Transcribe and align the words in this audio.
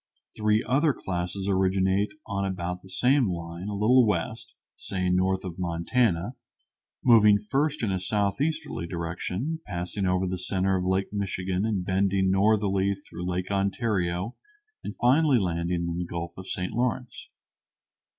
Three 0.35 0.63
other 0.63 0.93
classes 0.93 1.47
originate 1.47 2.11
on 2.25 2.43
about 2.43 2.81
the 2.81 2.89
same 2.89 3.29
line, 3.29 3.67
a 3.67 3.75
little 3.75 4.03
west, 4.07 4.55
say, 4.75 5.11
north 5.11 5.45
of 5.45 5.59
Montana, 5.59 6.33
moving 7.05 7.37
first 7.37 7.83
in 7.83 7.91
a 7.91 7.99
southeasterly 7.99 8.87
direction, 8.87 9.59
passing 9.67 10.07
over 10.07 10.25
the 10.25 10.39
center 10.39 10.75
of 10.75 10.85
Lake 10.85 11.13
Michigan 11.13 11.65
and 11.67 11.85
bending 11.85 12.31
northerly 12.31 12.95
through 12.95 13.29
Lake 13.29 13.51
Ontario 13.51 14.35
and 14.83 14.95
finally 14.99 15.37
landing 15.37 15.85
in 15.87 15.99
the 15.99 16.05
Gulf 16.05 16.31
of 16.35 16.47
St. 16.47 16.73
Lawrence. 16.73 17.29